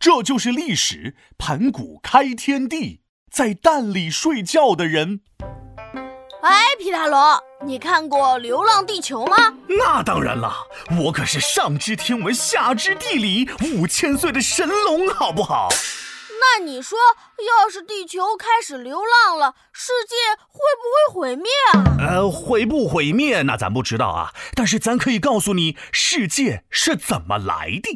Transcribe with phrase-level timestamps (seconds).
[0.00, 1.14] 这就是历史。
[1.36, 5.20] 盘古开天地，在蛋里睡觉的人。
[6.42, 7.20] 哎，皮塔龙，
[7.66, 9.54] 你看过《流浪地球》吗？
[9.68, 10.50] 那当然了，
[11.02, 15.68] 我可是上知天文下知地理五千岁的神龙，好不好？
[16.40, 16.98] 那你说，
[17.62, 20.16] 要是地球开始流浪了，世界
[20.48, 21.44] 会不会毁灭
[21.74, 21.84] 啊？
[21.98, 27.94] 呃，毁不毁灭那咱不知道啊，但是咱可以告诉你，世界是怎么来的。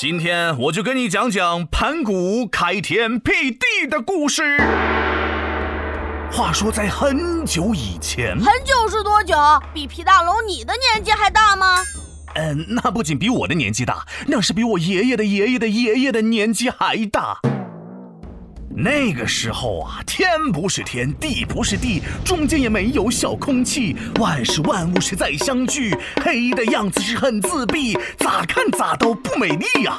[0.00, 4.56] 今天我就跟你讲讲盘古开天辟地的故事。
[6.30, 9.34] 话说，在很久以前，很久是多久？
[9.74, 11.78] 比皮大龙你的年纪还大吗？
[12.36, 17.40] 嗯，那不仅比我的年纪大，那是比我爷爷的爷爷的爷爷的年纪还大。
[18.80, 25.92] 那个时候啊，天不是天，地不是地，中间也没有小空气，万事万物是在相聚，
[26.22, 29.98] 黑的样子是很自闭，咋看咋都不美丽呀。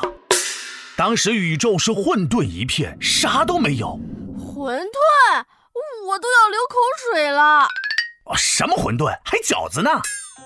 [0.96, 4.00] 当时宇宙是混沌一片，啥都没有。
[4.38, 5.44] 混沌。
[6.08, 6.76] 我都要流口
[7.12, 7.68] 水了！
[8.24, 9.08] 哦，什么混沌？
[9.24, 9.92] 还饺子呢？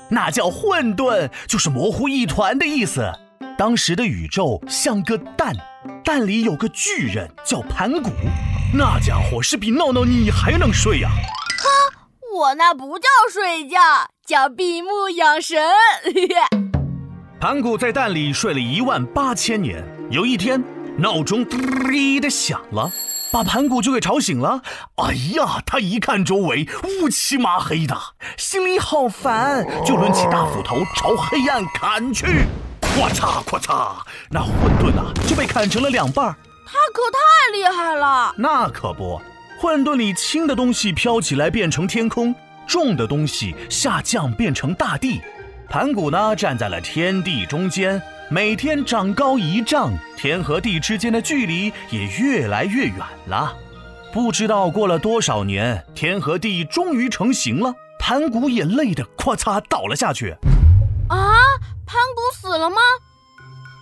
[0.10, 3.14] 那叫混沌，就是模糊一团的意思。
[3.58, 5.56] 当时的宇宙像个蛋，
[6.04, 8.10] 蛋里有个巨人叫盘古，
[8.74, 11.10] 那家伙是比闹闹你还能睡呀！
[11.10, 13.78] 哼，我那不叫睡觉，
[14.26, 15.62] 叫闭目养神。
[17.40, 20.64] 盘古在蛋里睡了一万八千年，有一天
[20.98, 22.90] 闹钟滴的响了。
[23.32, 24.62] 把盘古就给吵醒了。
[24.98, 26.68] 哎呀，他一看周围
[27.02, 27.98] 乌漆麻黑的，
[28.38, 32.46] 心里好烦，就抡起大斧头朝黑暗砍去。
[32.96, 33.96] 咔嚓咔嚓，
[34.30, 36.26] 那混沌啊就被砍成了两半。
[36.64, 38.34] 他可太厉害了。
[38.38, 39.20] 那可不，
[39.60, 42.36] 混沌里轻的东西飘起来变成天空，
[42.68, 45.20] 重的东西下降变成大地。
[45.68, 48.00] 盘古呢站在了天地中间。
[48.30, 53.54] 每天长高一丈，天和地之间的距离也越来越远了。
[54.12, 57.74] 不知道过了多少年，天和地终于成型了。
[58.00, 60.36] 盘古也累得咔嚓倒了下去。
[61.10, 61.36] 啊，
[61.86, 62.76] 盘古死了吗？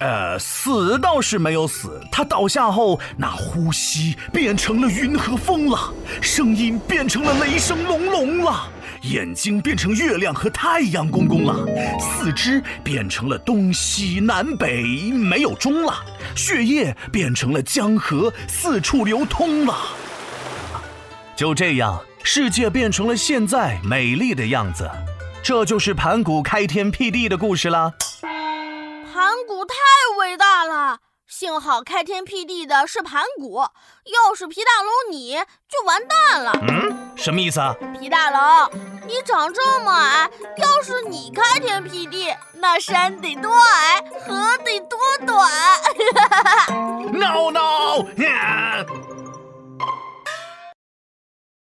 [0.01, 1.99] 呃，死倒是没有死。
[2.11, 5.91] 他倒下后，那呼吸变成了云和风了，
[6.21, 8.69] 声音变成了雷声隆隆了。
[9.01, 11.65] 眼睛变成月亮和太阳公公了，
[11.99, 15.95] 四肢变成了东西南北没有中了，
[16.35, 19.75] 血液变成了江河四处流通了。
[21.35, 24.87] 就这样，世界变成了现在美丽的样子。
[25.41, 27.95] 这就是盘古开天辟地的故事了。
[29.41, 29.75] 盘古太
[30.19, 30.99] 伟大了。
[31.27, 35.33] 幸好开天辟地的是盘古，要是皮大龙你
[35.67, 36.51] 就完蛋了。
[36.61, 37.73] 嗯，什么意思啊？
[37.99, 38.71] 皮大龙，
[39.07, 45.49] 你长这么矮，要是你开天辟地，那山得多矮，河得多短。
[47.11, 48.05] No no。